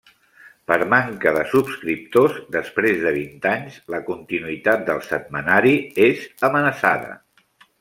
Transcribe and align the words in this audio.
Per 0.69 0.77
manca 0.93 1.33
de 1.35 1.43
subscriptors 1.51 2.39
després 2.55 2.97
de 3.03 3.13
vint 3.19 3.45
anys, 3.51 3.77
la 3.97 4.01
continuïtat 4.09 4.89
del 4.89 5.05
setmanari 5.11 5.77
és 6.09 6.27
amenaçada. 6.51 7.17